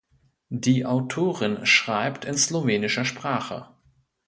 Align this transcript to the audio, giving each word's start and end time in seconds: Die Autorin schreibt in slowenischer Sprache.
Die 0.55 0.83
Autorin 0.83 1.63
schreibt 1.63 2.25
in 2.25 2.35
slowenischer 2.35 3.05
Sprache. 3.05 3.69